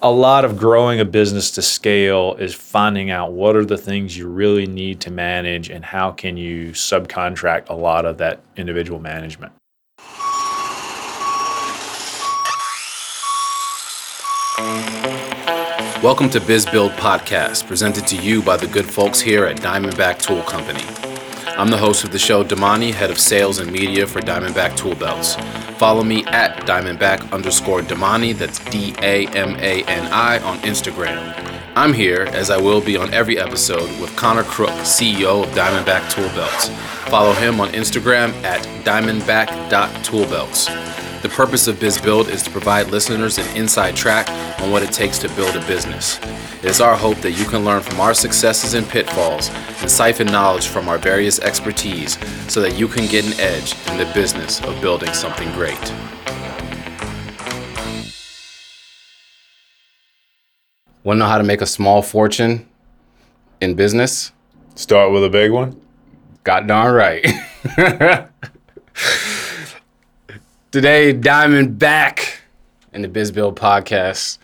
[0.00, 4.16] a lot of growing a business to scale is finding out what are the things
[4.16, 9.00] you really need to manage and how can you subcontract a lot of that individual
[9.00, 9.52] management.
[16.00, 20.20] Welcome to Biz Build Podcast, presented to you by the good folks here at Diamondback
[20.20, 21.07] Tool Company.
[21.58, 24.94] I'm the host of the show, Damani, head of sales and media for Diamondback Tool
[24.94, 25.34] Belts.
[25.76, 31.34] Follow me at Diamondback underscore Damani, that's D A M A N I, on Instagram.
[31.74, 36.08] I'm here, as I will be on every episode, with Connor Crook, CEO of Diamondback
[36.12, 36.68] Tool Belts.
[37.10, 41.07] Follow him on Instagram at diamondback.toolbelts.
[41.20, 45.18] The purpose of BizBuild is to provide listeners an inside track on what it takes
[45.18, 46.20] to build a business.
[46.62, 49.50] It is our hope that you can learn from our successes and pitfalls
[49.80, 52.16] and siphon knowledge from our various expertise
[52.48, 55.76] so that you can get an edge in the business of building something great.
[61.02, 62.68] Want to know how to make a small fortune
[63.60, 64.30] in business?
[64.76, 65.80] Start with a big one.
[66.44, 67.26] Got darn right.
[70.70, 72.42] Today, Diamond back
[72.92, 74.36] in the Biz Build podcast.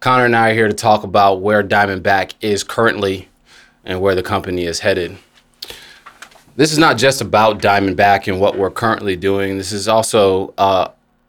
[0.00, 3.30] Connor and I are here to talk about where Diamondback is currently
[3.82, 5.16] and where the company is headed.
[6.56, 9.56] This is not just about Diamondback and what we're currently doing.
[9.56, 10.88] This is also uh,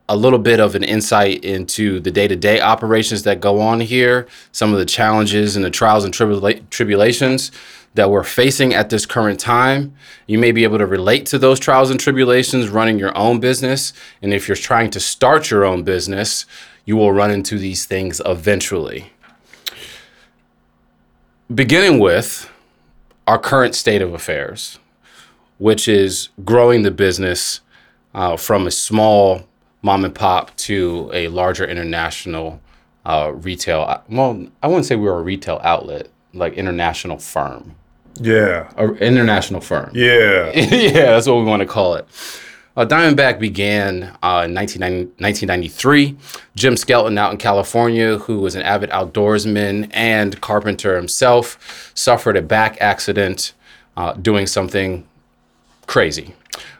[0.10, 3.80] a little bit of an insight into the day to day operations that go on
[3.80, 7.50] here, some of the challenges and the trials and tribula- tribulations
[7.98, 9.94] that we're facing at this current time.
[10.28, 13.92] You may be able to relate to those trials and tribulations running your own business.
[14.22, 16.46] And if you're trying to start your own business,
[16.86, 19.12] you will run into these things eventually.
[21.54, 22.50] Beginning with
[23.26, 24.78] our current state of affairs,
[25.58, 27.62] which is growing the business
[28.14, 29.48] uh, from a small
[29.82, 32.62] mom and pop to a larger international
[33.06, 34.04] uh, retail.
[34.08, 37.76] Well, I wouldn't say we were a retail outlet, like international firm.
[38.20, 38.72] Yeah.
[38.78, 39.92] An international firm.
[39.94, 40.52] Yeah.
[40.56, 42.08] yeah, that's what we want to call it.
[42.76, 46.16] Uh, Diamondback began uh, in 1993.
[46.56, 52.42] Jim Skelton out in California, who was an avid outdoorsman and carpenter himself, suffered a
[52.44, 53.54] back accident
[53.96, 55.08] uh, doing something
[55.88, 56.36] crazy.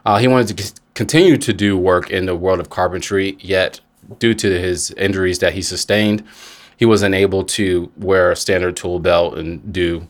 [0.06, 3.80] Uh, he wanted to c- continue to do work in the world of carpentry, yet,
[4.20, 6.24] due to his injuries that he sustained,
[6.78, 10.08] he was unable to wear a standard tool belt and do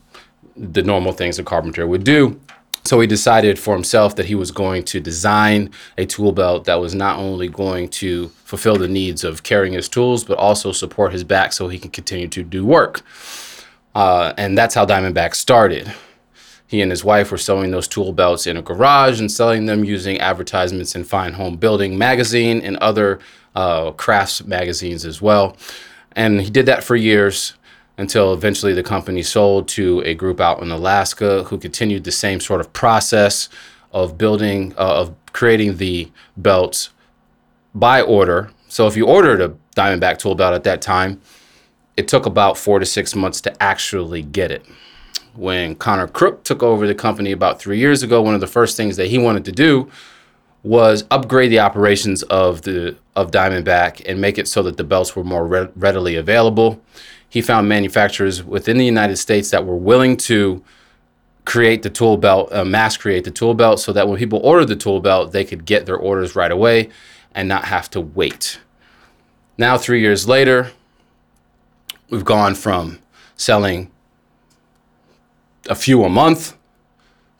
[0.58, 2.40] the normal things a carpenter would do.
[2.84, 6.80] So he decided for himself that he was going to design a tool belt that
[6.80, 11.12] was not only going to fulfill the needs of carrying his tools, but also support
[11.12, 13.02] his back so he can continue to do work.
[13.94, 15.92] Uh, and that's how Diamondback started.
[16.66, 19.84] He and his wife were sewing those tool belts in a garage and selling them
[19.84, 23.18] using advertisements in Fine Homebuilding magazine and other
[23.54, 25.56] uh, crafts magazines as well.
[26.12, 27.54] And he did that for years
[27.98, 32.40] until eventually the company sold to a group out in Alaska who continued the same
[32.40, 33.48] sort of process
[33.92, 36.90] of building, uh, of creating the belts
[37.74, 38.50] by order.
[38.68, 41.20] So if you ordered a Diamondback tool belt at that time,
[41.96, 44.64] it took about four to six months to actually get it.
[45.34, 48.76] When Connor Crook took over the company about three years ago, one of the first
[48.76, 49.90] things that he wanted to do
[50.62, 55.16] was upgrade the operations of the of Diamondback and make it so that the belts
[55.16, 56.80] were more re- readily available
[57.28, 60.62] he found manufacturers within the United States that were willing to
[61.44, 64.66] create the tool belt, uh, mass create the tool belt, so that when people ordered
[64.66, 66.88] the tool belt, they could get their orders right away
[67.34, 68.60] and not have to wait.
[69.56, 70.72] Now, three years later,
[72.10, 72.98] we've gone from
[73.36, 73.90] selling
[75.68, 76.56] a few a month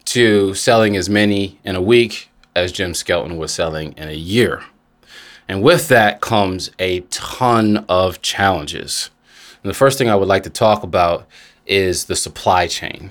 [0.04, 4.64] to selling as many in a week as Jim Skelton was selling in a year.
[5.48, 9.10] And with that comes a ton of challenges.
[9.62, 11.26] And the first thing I would like to talk about
[11.66, 13.10] is the supply chain.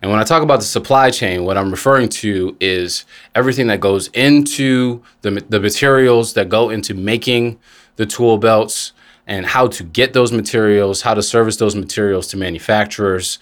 [0.00, 3.80] And when I talk about the supply chain, what I'm referring to is everything that
[3.80, 7.58] goes into the, the materials that go into making
[7.96, 8.92] the tool belts
[9.26, 13.38] and how to get those materials, how to service those materials to manufacturers,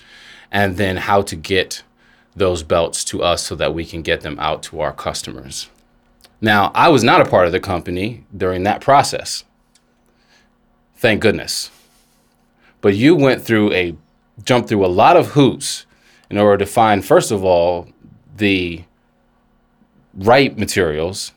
[0.50, 1.82] and then how to get
[2.34, 5.69] those belts to us so that we can get them out to our customers.
[6.40, 9.44] Now, I was not a part of the company during that process.
[10.96, 11.70] Thank goodness
[12.86, 13.96] but you went through a
[14.44, 15.86] jumped through a lot of hoops
[16.30, 17.88] in order to find first of all
[18.36, 18.84] the
[20.14, 21.32] right materials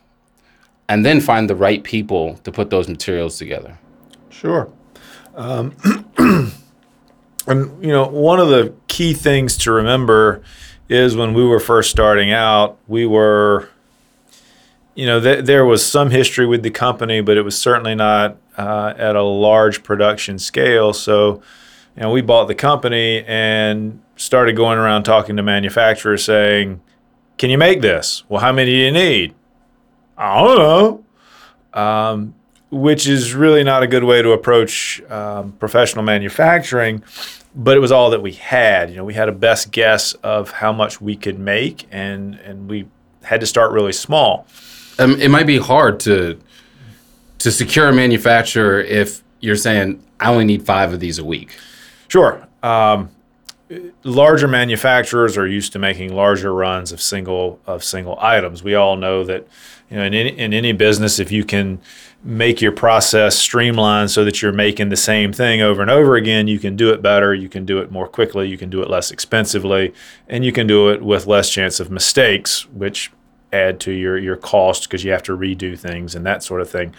[0.88, 3.76] and then find the right people to put those materials together.
[4.28, 4.72] Sure.
[5.34, 5.74] Um,
[7.48, 10.44] and you know one of the key things to remember
[10.88, 13.68] is when we were first starting out we were
[14.94, 18.36] you know th- there was some history with the company but it was certainly not
[18.60, 20.92] uh, at a large production scale.
[20.92, 21.42] So,
[21.96, 26.80] you know, we bought the company and started going around talking to manufacturers saying,
[27.38, 28.24] Can you make this?
[28.28, 29.34] Well, how many do you need?
[30.18, 31.04] I don't know.
[31.72, 32.34] Um,
[32.70, 37.02] which is really not a good way to approach um, professional manufacturing.
[37.54, 38.90] But it was all that we had.
[38.90, 42.68] You know, we had a best guess of how much we could make, and and
[42.70, 42.86] we
[43.24, 44.46] had to start really small.
[45.00, 46.38] Um, it might be hard to
[47.40, 51.56] to secure a manufacturer if you're saying I only need five of these a week.
[52.08, 52.46] Sure.
[52.62, 53.10] Um,
[54.02, 58.62] larger manufacturers are used to making larger runs of single of single items.
[58.62, 59.46] We all know that
[59.88, 61.80] you know in any, in any business if you can
[62.22, 66.48] make your process streamlined so that you're making the same thing over and over again,
[66.48, 68.90] you can do it better, you can do it more quickly, you can do it
[68.90, 69.94] less expensively,
[70.28, 73.10] and you can do it with less chance of mistakes, which
[73.52, 76.70] add to your your cost because you have to redo things and that sort of
[76.70, 76.94] thing.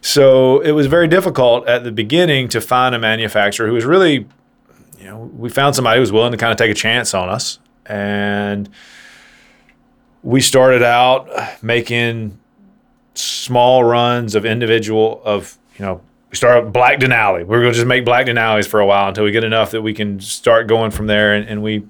[0.00, 4.26] So it was very difficult at the beginning to find a manufacturer who was really,
[4.98, 7.28] you know, we found somebody who was willing to kind of take a chance on
[7.28, 7.58] us.
[7.86, 8.68] And
[10.22, 11.28] we started out
[11.62, 12.38] making
[13.14, 16.00] small runs of individual of, you know,
[16.30, 17.46] we started Black Denali.
[17.46, 19.70] We are going to just make Black Denalis for a while until we get enough
[19.70, 21.34] that we can start going from there.
[21.34, 21.84] And, and we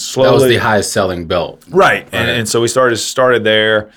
[0.00, 0.28] slowly.
[0.28, 1.64] That was the highest selling belt.
[1.68, 2.08] Right.
[2.12, 3.90] And, and so we started started there.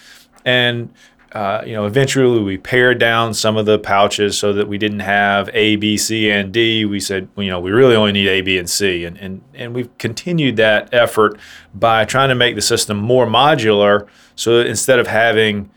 [0.46, 0.94] And
[1.34, 5.00] uh, you know, eventually we pared down some of the pouches so that we didn't
[5.00, 6.86] have A, B, C, and D.
[6.86, 9.04] We said, you know, we really only need A, B, and C.
[9.04, 11.40] And, and, and we've continued that effort
[11.74, 14.08] by trying to make the system more modular.
[14.36, 15.72] So that instead of having,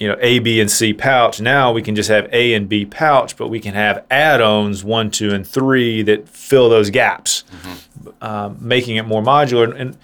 [0.00, 2.86] you know, A, B, and C pouch, now we can just have A and B
[2.86, 8.08] pouch, but we can have add-ons one, two, and three that fill those gaps, mm-hmm.
[8.22, 9.78] uh, making it more modular.
[9.78, 9.98] And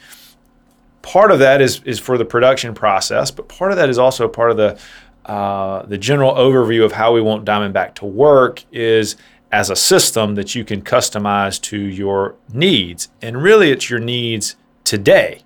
[1.01, 4.29] part of that is is for the production process, but part of that is also
[4.29, 4.79] part of the
[5.25, 9.17] uh, the general overview of how we want Diamondback to work is
[9.51, 13.09] as a system that you can customize to your needs.
[13.23, 15.43] And really, it's your needs today.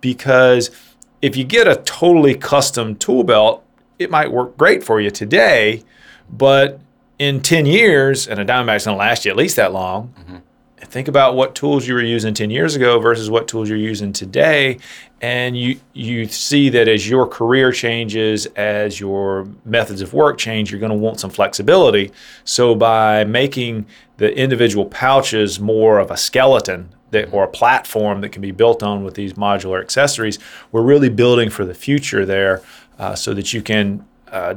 [0.00, 0.70] Because
[1.22, 3.64] if you get a totally custom tool belt,
[3.98, 5.82] it might work great for you today,
[6.30, 6.80] but
[7.18, 10.36] in 10 years, and a Diamondback's gonna last you at least that long, mm-hmm.
[10.84, 14.12] think about what tools you were using 10 years ago versus what tools you're using
[14.12, 14.78] today
[15.20, 20.70] and you you see that as your career changes as your methods of work change
[20.70, 22.12] you're going to want some flexibility.
[22.44, 23.86] So by making
[24.18, 28.82] the individual pouches more of a skeleton that, or a platform that can be built
[28.82, 30.38] on with these modular accessories
[30.72, 32.62] we're really building for the future there
[32.98, 34.54] uh, so that you can uh,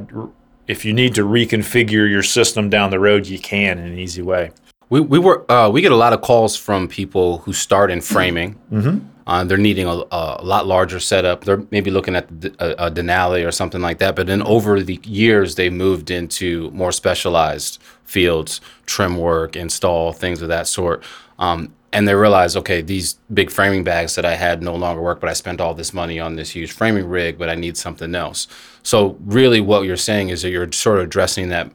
[0.68, 4.22] if you need to reconfigure your system down the road you can in an easy
[4.22, 4.50] way
[4.92, 8.02] we we were uh, we get a lot of calls from people who start in
[8.02, 8.58] framing.
[8.70, 9.08] Mm-hmm.
[9.26, 11.44] Uh, they're needing a, a, lot larger setup.
[11.44, 12.28] They're maybe looking at
[12.58, 14.16] a, a Denali or something like that.
[14.16, 20.42] But then over the years, they moved into more specialized fields, trim work, install things
[20.42, 21.04] of that sort.
[21.38, 25.20] Um, and they realize, okay, these big framing bags that I had no longer work,
[25.20, 28.14] but I spent all this money on this huge framing rig, but I need something
[28.14, 28.48] else.
[28.82, 31.70] So really, what you're saying is that you're sort of addressing that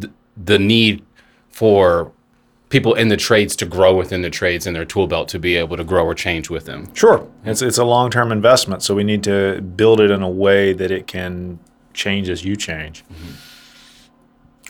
[0.00, 1.04] th- the need
[1.50, 2.12] for
[2.70, 5.56] people in the trades to grow within the trades and their tool belt to be
[5.56, 6.92] able to grow or change with them.
[6.94, 7.26] Sure.
[7.44, 10.90] It's it's a long-term investment, so we need to build it in a way that
[10.90, 11.58] it can
[11.92, 13.04] change as you change.
[13.04, 13.47] Mm-hmm.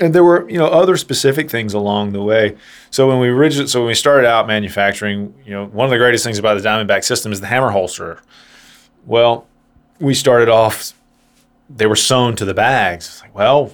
[0.00, 2.56] And there were, you know, other specific things along the way.
[2.90, 5.98] So when we originally, so when we started out manufacturing, you know, one of the
[5.98, 8.22] greatest things about the Diamondback system is the hammer holster.
[9.06, 9.46] Well,
[9.98, 10.92] we started off;
[11.68, 13.20] they were sewn to the bags.
[13.22, 13.72] Like, well,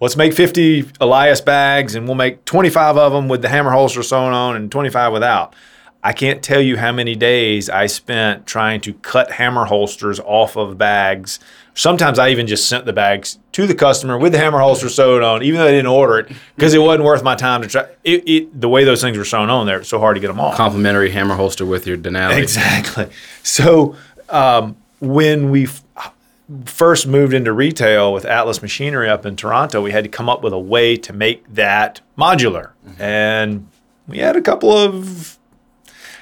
[0.00, 4.02] let's make 50 Elias bags and we'll make 25 of them with the hammer holster
[4.02, 5.54] sewn on and 25 without.
[6.02, 10.56] I can't tell you how many days I spent trying to cut hammer holsters off
[10.56, 11.40] of bags.
[11.78, 15.22] Sometimes I even just sent the bags to the customer with the hammer holster sewn
[15.22, 17.86] on, even though they didn't order it, because it wasn't worth my time to try.
[18.02, 20.26] It, it, the way those things were sewn on there, it's so hard to get
[20.26, 20.56] them off.
[20.56, 22.36] Complimentary hammer holster with your Denali.
[22.36, 23.08] Exactly.
[23.44, 23.94] So
[24.28, 25.68] um, when we
[26.64, 30.42] first moved into retail with Atlas Machinery up in Toronto, we had to come up
[30.42, 32.72] with a way to make that modular.
[32.88, 33.02] Mm-hmm.
[33.02, 33.68] And
[34.08, 35.37] we had a couple of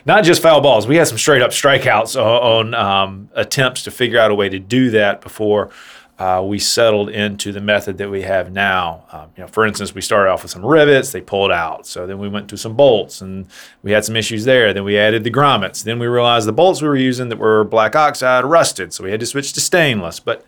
[0.06, 4.18] not just foul balls, we had some straight up strikeouts on, um, attempts to figure
[4.18, 5.70] out a way to do that before
[6.18, 9.04] uh, we settled into the method that we have now.
[9.12, 11.86] Um, you know, for instance, we started off with some rivets, they pulled out.
[11.86, 13.46] So then we went to some bolts and
[13.82, 14.72] we had some issues there.
[14.72, 15.84] Then we added the grommets.
[15.84, 18.94] Then we realized the bolts we were using that were black oxide rusted.
[18.94, 20.20] So we had to switch to stainless.
[20.20, 20.42] But,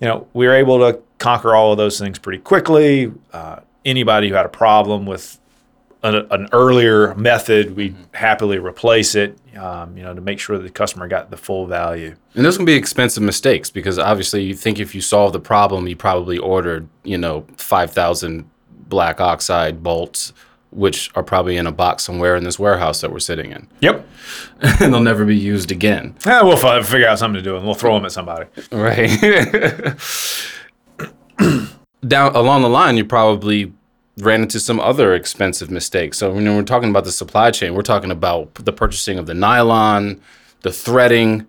[0.00, 3.10] you know, we were able to conquer all of those things pretty quickly.
[3.32, 5.38] Uh, anybody who had a problem with
[6.02, 9.38] an, an earlier method, we happily replace it.
[9.56, 12.14] Um, you know, to make sure that the customer got the full value.
[12.34, 15.88] And those can be expensive mistakes because obviously you think if you solve the problem,
[15.88, 18.48] you probably ordered, you know, 5,000
[18.88, 20.32] black oxide bolts,
[20.70, 23.66] which are probably in a box somewhere in this warehouse that we're sitting in.
[23.80, 24.06] Yep.
[24.60, 26.14] and they'll never be used again.
[26.24, 28.46] Yeah, we'll fi- figure out something to do, and we'll throw them at somebody.
[28.70, 29.08] Right.
[32.06, 33.72] Down along the line, you probably
[34.18, 36.18] ran into some other expensive mistakes.
[36.18, 39.34] So when we're talking about the supply chain, we're talking about the purchasing of the
[39.34, 40.20] nylon,
[40.62, 41.46] the threading.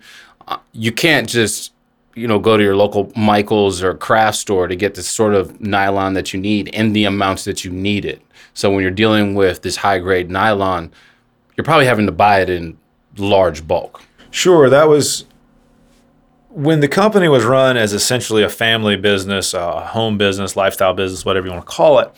[0.48, 1.74] Uh, you can't just
[2.16, 5.60] you know go to your local Michaels or craft store to get the sort of
[5.62, 8.22] nylon that you need in the amounts that you need it.
[8.54, 10.92] So when you're dealing with this high grade nylon,
[11.56, 12.78] you're probably having to buy it in
[13.18, 14.02] large bulk.
[14.32, 15.26] Sure, that was
[16.50, 21.24] when the company was run as essentially a family business, a home business, lifestyle business,
[21.24, 22.12] whatever you want to call it.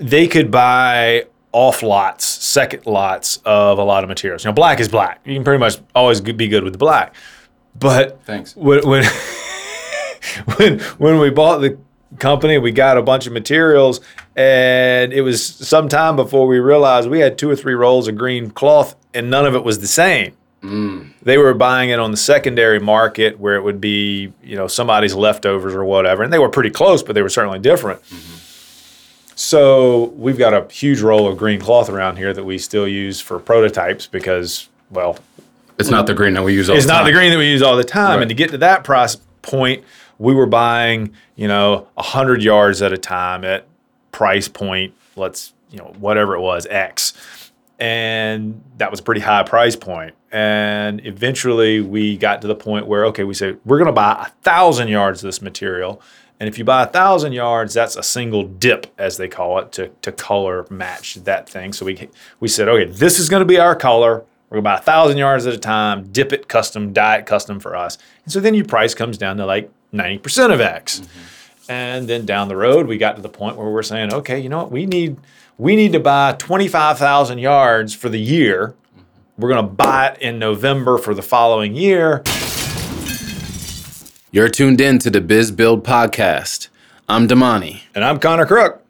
[0.00, 4.44] They could buy off lots, second lots of a lot of materials.
[4.44, 5.20] You know, black is black.
[5.24, 7.14] You can pretty much always be good with the black.
[7.74, 8.54] But Thanks.
[8.56, 9.04] when when
[10.56, 11.78] when, when we bought the
[12.18, 14.00] company, we got a bunch of materials,
[14.34, 18.16] and it was some time before we realized we had two or three rolls of
[18.16, 20.34] green cloth, and none of it was the same.
[20.62, 21.12] Mm.
[21.22, 25.14] They were buying it on the secondary market where it would be, you know, somebody's
[25.14, 28.02] leftovers or whatever, and they were pretty close, but they were certainly different.
[28.04, 28.45] Mm-hmm.
[29.36, 33.20] So we've got a huge roll of green cloth around here that we still use
[33.20, 35.18] for prototypes because, well,
[35.78, 37.06] It's not the green that we use all it's the not time.
[37.06, 38.14] the green that we use all the time.
[38.14, 38.22] Right.
[38.22, 39.84] And to get to that price point,
[40.18, 43.66] we were buying, you know, hundred yards at a time at
[44.10, 44.94] price point.
[45.16, 47.12] Let's, you know, whatever it was, X,
[47.78, 50.14] and that was a pretty high price point.
[50.32, 54.26] And eventually, we got to the point where, okay, we said we're going to buy
[54.28, 56.00] a thousand yards of this material.
[56.38, 59.72] And if you buy a thousand yards, that's a single dip, as they call it,
[59.72, 61.72] to, to color match that thing.
[61.72, 62.08] So we
[62.40, 64.24] we said, okay, this is going to be our color.
[64.48, 67.58] We're gonna buy a thousand yards at a time, dip it custom, dye it custom
[67.58, 67.98] for us.
[68.24, 71.00] And so then your price comes down to like 90% of X.
[71.00, 71.72] Mm-hmm.
[71.72, 74.48] And then down the road, we got to the point where we're saying, okay, you
[74.48, 74.70] know what?
[74.70, 75.16] We need
[75.58, 78.68] we need to buy 25,000 yards for the year.
[78.68, 79.42] Mm-hmm.
[79.42, 82.22] We're gonna buy it in November for the following year.
[84.36, 86.68] You're tuned in to the Biz Build podcast.
[87.08, 87.80] I'm Damani.
[87.94, 88.84] And I'm Connor Crook.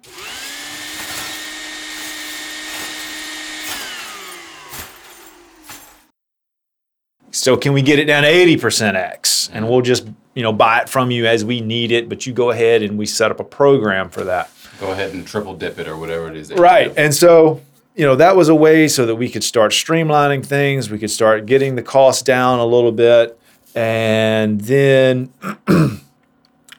[7.31, 9.49] So can we get it down to 80% X?
[9.53, 12.33] And we'll just, you know, buy it from you as we need it, but you
[12.33, 14.51] go ahead and we set up a program for that.
[14.81, 16.49] Go ahead and triple dip it or whatever it is.
[16.49, 16.93] that Right.
[16.97, 17.63] And so,
[17.95, 20.91] you know, that was a way so that we could start streamlining things.
[20.91, 23.39] We could start getting the costs down a little bit.
[23.77, 25.33] And then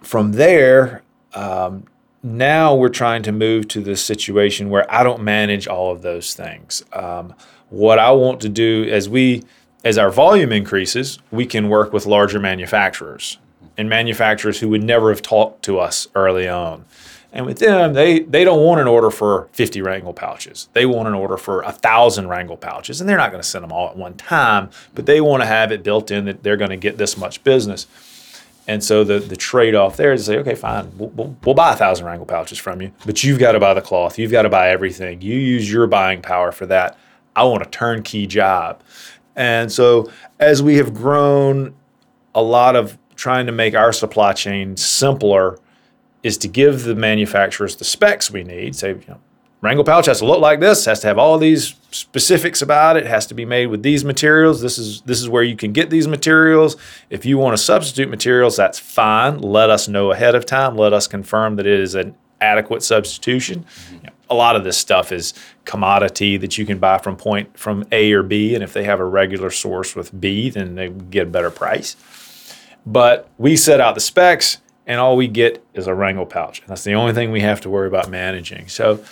[0.02, 1.04] from there,
[1.36, 1.86] um,
[2.24, 6.34] now we're trying to move to this situation where I don't manage all of those
[6.34, 6.84] things.
[6.94, 7.36] Um,
[7.70, 9.44] what I want to do as we,
[9.84, 13.38] as our volume increases, we can work with larger manufacturers
[13.78, 16.84] and manufacturers who would never have talked to us early on.
[17.38, 20.70] And with them, they, they don't want an order for 50 Wrangle pouches.
[20.74, 23.64] They want an order for a thousand Wrangle pouches, and they're not going to send
[23.64, 26.58] them all at one time, but they want to have it built in that they're
[26.58, 27.86] going to get this much business.
[28.68, 31.54] And so the, the trade off there is to say, okay, fine, we'll, we'll, we'll
[31.54, 34.18] buy a thousand Wrangle pouches from you, but you've got to buy the cloth.
[34.18, 35.22] You've got to buy everything.
[35.22, 36.98] You use your buying power for that.
[37.36, 38.82] I want a turnkey job.
[39.36, 41.76] And so as we have grown,
[42.34, 45.60] a lot of trying to make our supply chain simpler
[46.24, 48.76] is to give the manufacturers the specs we need.
[48.76, 49.20] Say, you know,
[49.62, 53.08] Wrangle pouch has to look like this, has to have all these specifics about it,
[53.08, 54.62] has to be made with these materials.
[54.62, 56.78] This is this is where you can get these materials.
[57.10, 59.40] If you want to substitute materials, that's fine.
[59.40, 60.76] Let us know ahead of time.
[60.76, 63.66] Let us confirm that it is an adequate substitution.
[63.66, 64.06] Mm-hmm.
[64.06, 65.34] Know, a lot of this stuff is
[65.66, 69.00] commodity that you can buy from point from A or B, and if they have
[69.00, 71.96] a regular source with B, then they get a better price.
[72.86, 76.62] But we set out the specs, and all we get is a Wrangle pouch.
[76.62, 78.70] And that's the only thing we have to worry about managing.
[78.70, 79.04] So,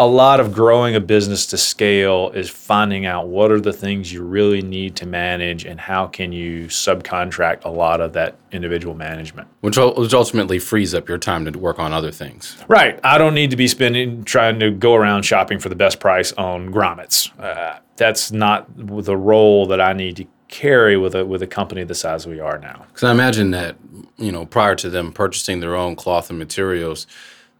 [0.00, 4.12] a lot of growing a business to scale is finding out what are the things
[4.12, 8.94] you really need to manage and how can you subcontract a lot of that individual
[8.94, 9.48] management.
[9.60, 12.56] Which, which ultimately frees up your time to work on other things.
[12.68, 13.00] Right.
[13.02, 16.32] I don't need to be spending trying to go around shopping for the best price
[16.34, 17.36] on grommets.
[17.36, 21.84] Uh, that's not the role that I need to carry with a with a company
[21.84, 22.86] the size we are now.
[22.88, 23.76] Because I imagine that,
[24.16, 27.06] you know, prior to them purchasing their own cloth and materials,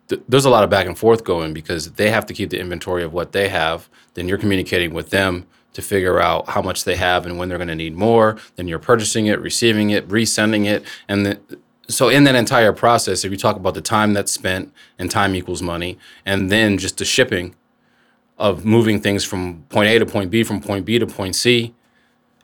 [0.09, 2.59] th- there's a lot of back and forth going because they have to keep the
[2.59, 3.89] inventory of what they have.
[4.15, 7.59] Then you're communicating with them to figure out how much they have and when they're
[7.59, 8.39] going to need more.
[8.57, 10.83] Then you're purchasing it, receiving it, resending it.
[11.09, 11.41] And the,
[11.89, 15.35] so, in that entire process, if you talk about the time that's spent and time
[15.35, 17.55] equals money, and then just the shipping,
[18.39, 21.75] of moving things from point A to point B, from point B to point C,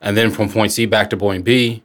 [0.05, 1.83] and then from point C back to point B,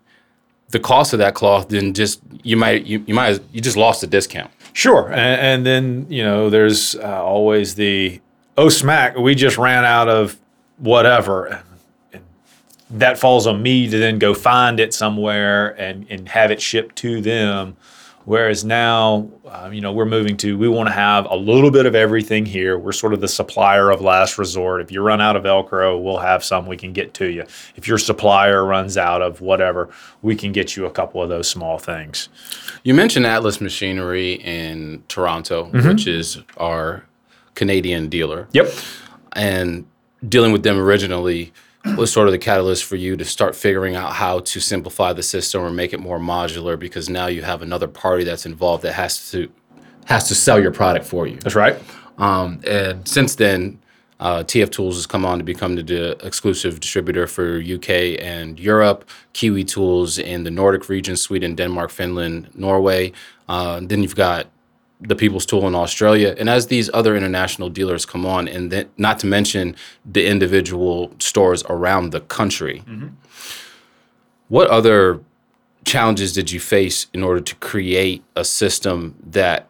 [0.70, 4.02] the cost of that cloth then just you might you, you might you just lost
[4.02, 4.52] the discount.
[4.74, 8.22] Sure, and, and then you know there's uh, always the
[8.58, 10.38] oh smack we just ran out of
[10.78, 11.64] whatever.
[12.14, 12.24] And
[12.92, 16.96] that falls on me to then go find it somewhere and, and have it shipped
[16.98, 17.78] to them.
[18.30, 21.88] Whereas now, um, you know, we're moving to, we want to have a little bit
[21.88, 22.78] of everything here.
[22.78, 24.82] We're sort of the supplier of last resort.
[24.82, 27.42] If you run out of Velcro, we'll have some we can get to you.
[27.76, 29.90] If your supplier runs out of whatever,
[30.22, 32.30] we can get you a couple of those small things.
[32.84, 35.88] You mentioned Atlas Machinery in Toronto, mm-hmm.
[35.88, 37.04] which is our
[37.56, 38.48] Canadian dealer.
[38.52, 38.72] Yep.
[39.34, 39.88] And
[40.28, 41.52] dealing with them originally
[41.98, 45.24] was sort of the catalyst for you to start figuring out how to simplify the
[45.24, 48.94] system or make it more modular because now you have another party that's involved that
[48.94, 49.52] has to
[50.06, 51.38] has to sell your product for you.
[51.38, 51.78] That's right.
[52.18, 53.80] Um, and since then,
[54.20, 59.08] uh, TF Tools has come on to become the exclusive distributor for UK and Europe.
[59.34, 63.14] Kiwi Tools in the Nordic region, Sweden, Denmark, Finland, Norway.
[63.48, 64.48] Uh, then you've got
[65.02, 68.90] the People's Tool in Australia, and as these other international dealers come on, and then
[68.98, 69.76] not to mention
[70.06, 73.08] the individual stores around the country, mm-hmm.
[74.50, 75.22] what other
[75.86, 79.68] challenges did you face in order to create a system that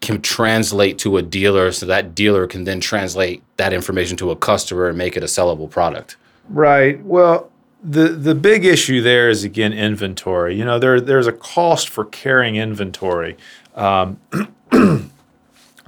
[0.00, 4.36] can translate to a dealer so that dealer can then translate that information to a
[4.36, 6.16] customer and make it a sellable product?
[6.48, 7.02] Right.
[7.04, 7.50] Well,
[7.82, 10.56] the the big issue there is again inventory.
[10.56, 13.36] You know, there there's a cost for carrying inventory.
[13.74, 14.20] Um,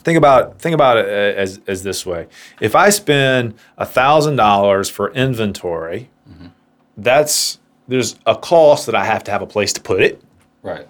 [0.03, 2.27] think about think about it as as this way:
[2.61, 6.49] if I spend thousand dollars for inventory, mm-hmm.
[6.97, 7.59] that's
[7.89, 10.23] there's a cost that I have to have a place to put it.
[10.63, 10.89] Right.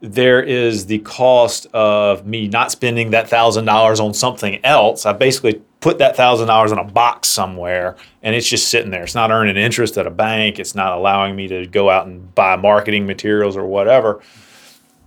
[0.00, 5.06] There is the cost of me not spending that thousand dollars on something else.
[5.06, 9.02] I basically put that thousand dollars in a box somewhere and it's just sitting there.
[9.02, 10.58] It's not earning interest at a bank.
[10.58, 14.22] It's not allowing me to go out and buy marketing materials or whatever.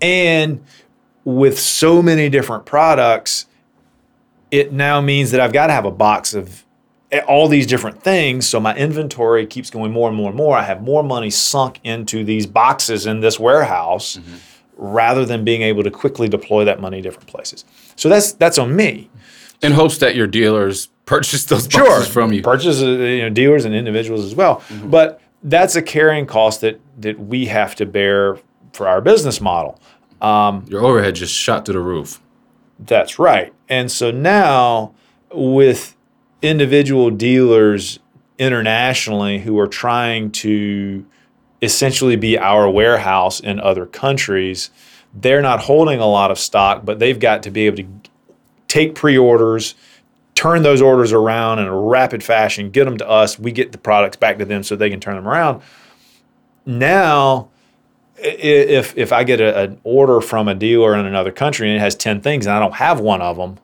[0.02, 0.64] And
[1.28, 3.48] with so many different products,
[4.50, 6.64] it now means that I've got to have a box of
[7.28, 8.48] all these different things.
[8.48, 10.56] So my inventory keeps going more and more and more.
[10.56, 14.36] I have more money sunk into these boxes in this warehouse mm-hmm.
[14.78, 17.66] rather than being able to quickly deploy that money different places.
[17.98, 19.10] So that's that's on me.
[19.62, 22.42] In hopes that your dealers purchase those boxes sure, from you.
[22.42, 24.62] Purchase uh, you know, dealers and individuals as well.
[24.70, 24.92] Mm-hmm.
[24.92, 28.38] But that's a carrying cost that that we have to bear
[28.72, 29.78] for our business model.
[30.22, 32.22] Um, Your overhead just shot to the roof.
[32.80, 33.54] That's right.
[33.70, 34.94] And so now,
[35.32, 35.96] with
[36.42, 38.00] individual dealers
[38.38, 41.06] internationally who are trying to
[41.62, 44.70] essentially be our warehouse in other countries,
[45.14, 47.88] they're not holding a lot of stock, but they've got to be able to
[48.68, 49.74] take pre orders,
[50.36, 53.40] turn those orders around in a rapid fashion, get them to us.
[53.40, 55.62] We get the products back to them so they can turn them around.
[56.66, 57.50] Now,
[58.18, 61.80] if if I get a, an order from a dealer in another country and it
[61.80, 63.58] has ten things and I don't have one of them,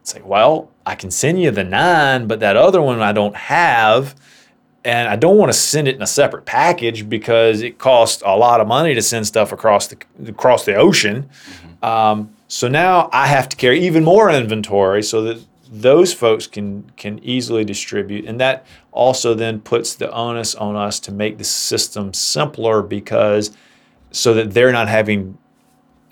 [0.00, 3.36] it's like, well, I can send you the nine, but that other one I don't
[3.36, 4.14] have,
[4.84, 8.36] and I don't want to send it in a separate package because it costs a
[8.36, 9.96] lot of money to send stuff across the
[10.26, 11.22] across the ocean.
[11.22, 11.84] Mm-hmm.
[11.84, 16.90] Um, so now I have to carry even more inventory so that those folks can
[16.96, 21.44] can easily distribute and that also then puts the onus on us to make the
[21.44, 23.50] system simpler because
[24.12, 25.36] so that they're not having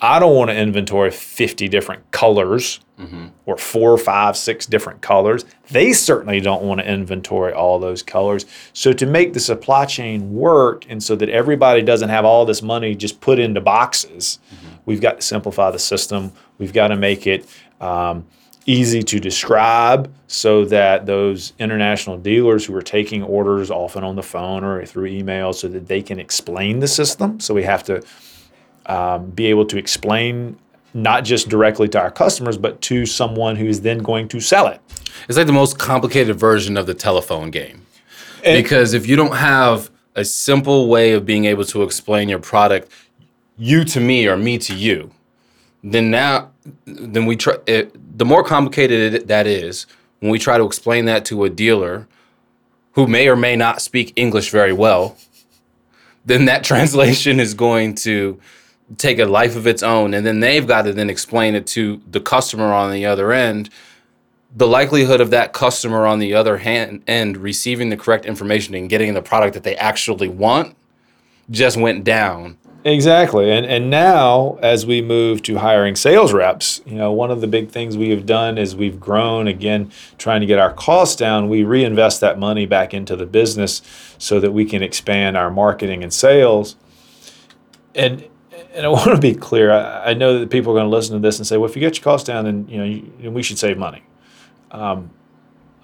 [0.04, 3.26] I don't want to inventory 50 different colors mm-hmm.
[3.46, 5.44] or four, five, six different colors.
[5.70, 8.44] They certainly don't want to inventory all those colors.
[8.72, 12.62] So, to make the supply chain work and so that everybody doesn't have all this
[12.62, 14.74] money just put into boxes, mm-hmm.
[14.86, 16.32] we've got to simplify the system.
[16.58, 17.48] We've got to make it
[17.80, 18.26] um,
[18.66, 24.22] easy to describe so that those international dealers who are taking orders often on the
[24.22, 27.40] phone or through email so that they can explain the system.
[27.40, 28.02] So we have to
[28.86, 30.58] um, be able to explain
[30.94, 34.66] not just directly to our customers but to someone who is then going to sell
[34.66, 34.80] it.
[35.28, 37.86] It's like the most complicated version of the telephone game.
[38.44, 42.38] And because if you don't have a simple way of being able to explain your
[42.38, 42.90] product
[43.56, 45.10] you to me or me to you
[45.82, 46.51] then now
[46.84, 49.86] then we try it, the more complicated that is
[50.20, 52.06] when we try to explain that to a dealer
[52.92, 55.16] who may or may not speak english very well
[56.24, 58.40] then that translation is going to
[58.98, 60.14] take a life of its own.
[60.14, 63.70] And then they've got to then explain it to the customer on the other end.
[64.54, 68.88] The likelihood of that customer on the other hand end receiving the correct information and
[68.88, 70.76] getting the product that they actually want
[71.50, 73.50] just went down Exactly.
[73.50, 77.46] And and now as we move to hiring sales reps, you know, one of the
[77.46, 81.48] big things we have done is we've grown again trying to get our costs down.
[81.48, 83.82] We reinvest that money back into the business
[84.18, 86.74] so that we can expand our marketing and sales.
[87.94, 88.28] And
[88.74, 89.70] and I want to be clear.
[89.70, 91.76] I, I know that people are going to listen to this and say, "Well, if
[91.76, 94.02] you get your costs down, then you know you, we should save money."
[94.72, 95.10] Um,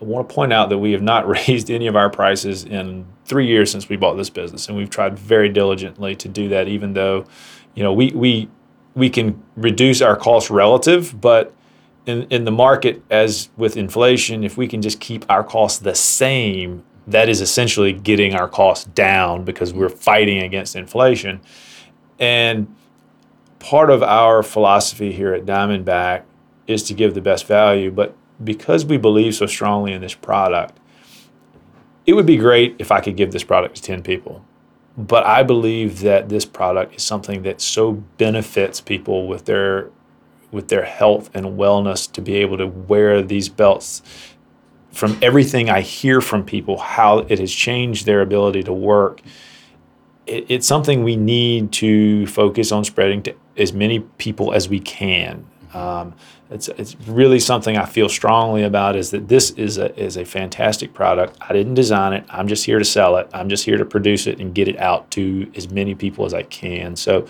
[0.00, 3.06] I want to point out that we have not raised any of our prices in
[3.24, 6.68] three years since we bought this business, and we've tried very diligently to do that.
[6.68, 7.24] Even though,
[7.74, 8.48] you know, we we
[8.94, 11.54] we can reduce our cost relative, but
[12.06, 15.94] in in the market, as with inflation, if we can just keep our costs the
[15.94, 21.40] same, that is essentially getting our costs down because we're fighting against inflation.
[22.18, 22.74] And
[23.58, 26.22] part of our philosophy here at Diamondback
[26.66, 30.78] is to give the best value, but because we believe so strongly in this product,
[32.06, 34.44] it would be great if I could give this product to 10 people.
[34.96, 39.90] But I believe that this product is something that so benefits people with their
[40.50, 44.02] with their health and wellness to be able to wear these belts.
[44.92, 49.20] From everything I hear from people, how it has changed their ability to work,
[50.26, 54.80] it, it's something we need to focus on spreading to as many people as we
[54.80, 55.46] can.
[55.74, 56.14] Um,
[56.50, 60.24] it's, it's really something I feel strongly about is that this is a, is a
[60.24, 61.36] fantastic product.
[61.40, 62.24] I didn't design it.
[62.30, 63.28] I'm just here to sell it.
[63.34, 66.32] I'm just here to produce it and get it out to as many people as
[66.32, 66.96] I can.
[66.96, 67.26] So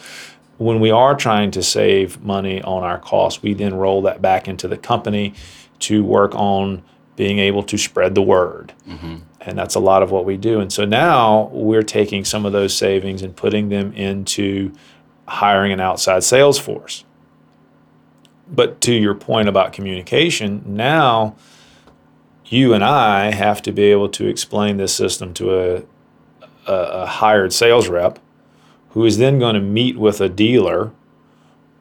[0.59, 4.47] when we are trying to save money on our costs, we then roll that back
[4.47, 5.35] into the company
[5.81, 6.83] to work on
[7.17, 8.73] being able to spread the word.
[8.89, 9.17] Mm-hmm.
[9.41, 10.61] And that's a lot of what we do.
[10.61, 14.73] And so now we're taking some of those savings and putting them into
[15.27, 17.05] hiring an outside sales force
[18.51, 21.37] but to your point about communication, now
[22.47, 25.77] you and I have to be able to explain this system to a,
[26.67, 28.19] a, a hired sales rep
[28.91, 30.93] who is then going to meet with a dealer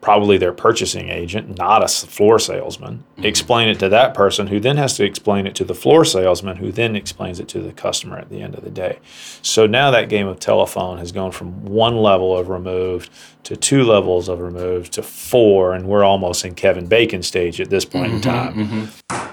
[0.02, 3.26] probably their purchasing agent, not a floor salesman, mm-hmm.
[3.26, 6.58] explain it to that person who then has to explain it to the floor salesman
[6.58, 9.00] who then explains it to the customer at the end of the day.
[9.42, 13.10] So now that game of telephone has gone from one level of removed
[13.44, 17.70] to two levels of removed to four, and we're almost in Kevin Bacon stage at
[17.70, 18.54] this point mm-hmm, in time.
[18.54, 19.28] Mm-hmm.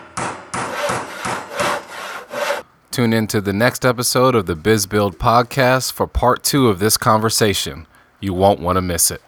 [2.90, 6.78] Tune in to the next episode of the Biz Build podcast for part two of
[6.78, 7.88] this conversation.
[8.20, 9.20] You won't want to miss it.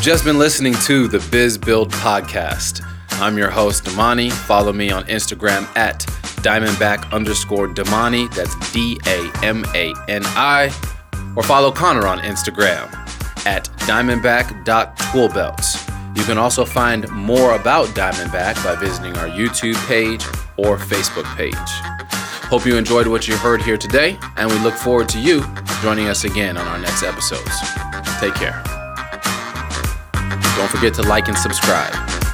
[0.00, 2.80] You've just been listening to the Biz Build Podcast.
[3.20, 4.32] I'm your host, Damani.
[4.32, 5.98] Follow me on Instagram at
[6.40, 8.34] Diamondback underscore Damani.
[8.34, 10.72] That's D A M A N I.
[11.36, 12.90] Or follow Connor on Instagram
[13.44, 16.16] at diamondback.toolbelts.
[16.16, 20.24] You can also find more about Diamondback by visiting our YouTube page
[20.56, 21.52] or Facebook page.
[22.48, 25.44] Hope you enjoyed what you heard here today, and we look forward to you
[25.82, 27.52] joining us again on our next episodes.
[28.18, 28.79] Take care.
[30.60, 32.29] Don't forget to like and subscribe.